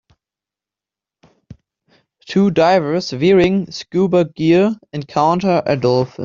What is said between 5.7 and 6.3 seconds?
dolphin.